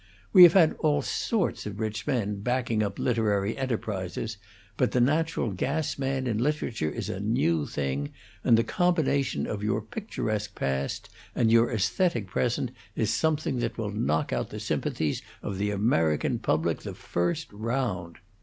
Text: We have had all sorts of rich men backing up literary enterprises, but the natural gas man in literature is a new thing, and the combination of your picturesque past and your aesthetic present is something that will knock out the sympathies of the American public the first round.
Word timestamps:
We 0.33 0.41
have 0.41 0.53
had 0.53 0.73
all 0.79 1.03
sorts 1.03 1.67
of 1.67 1.79
rich 1.79 2.07
men 2.07 2.39
backing 2.39 2.81
up 2.81 2.97
literary 2.97 3.55
enterprises, 3.55 4.37
but 4.75 4.93
the 4.93 4.99
natural 4.99 5.51
gas 5.51 5.99
man 5.99 6.25
in 6.25 6.39
literature 6.39 6.89
is 6.89 7.07
a 7.07 7.19
new 7.19 7.67
thing, 7.67 8.11
and 8.43 8.57
the 8.57 8.63
combination 8.63 9.45
of 9.45 9.61
your 9.61 9.79
picturesque 9.79 10.55
past 10.55 11.09
and 11.35 11.51
your 11.51 11.71
aesthetic 11.71 12.25
present 12.25 12.71
is 12.95 13.13
something 13.13 13.59
that 13.59 13.77
will 13.77 13.91
knock 13.91 14.33
out 14.33 14.49
the 14.49 14.59
sympathies 14.59 15.21
of 15.43 15.59
the 15.59 15.69
American 15.69 16.39
public 16.39 16.79
the 16.79 16.95
first 16.95 17.53
round. 17.53 18.17